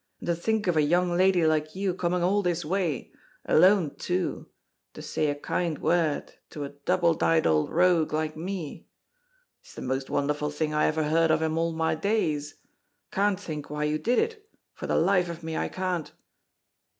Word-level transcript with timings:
And 0.19 0.25
to 0.25 0.33
think 0.35 0.65
of 0.65 0.75
a 0.75 0.81
young 0.81 1.11
lady 1.15 1.45
like 1.45 1.75
you 1.75 1.93
coming 1.93 2.23
all 2.23 2.41
this 2.41 2.65
way, 2.65 3.11
alone 3.45 3.93
too, 3.97 4.47
to 4.95 5.01
say 5.03 5.27
a 5.27 5.35
kind 5.35 5.77
word 5.77 6.33
to 6.49 6.63
a 6.63 6.69
double 6.69 7.13
dyed 7.13 7.45
old 7.45 7.69
rogue 7.69 8.11
like 8.11 8.35
me! 8.35 8.87
It's 9.61 9.75
the 9.75 9.83
most 9.83 10.09
wonderful 10.09 10.49
thing 10.49 10.73
I 10.73 10.87
ever 10.87 11.03
heard 11.03 11.29
of 11.29 11.43
in 11.43 11.55
all 11.55 11.71
my 11.73 11.93
days. 11.93 12.55
I 13.11 13.15
can't 13.15 13.39
think 13.39 13.69
why 13.69 13.83
you 13.83 13.99
did 13.99 14.17
it, 14.17 14.43
for 14.73 14.87
the 14.87 14.95
life 14.97 15.29
of 15.29 15.43
me 15.43 15.55
I 15.55 15.69
can't!" 15.69 16.11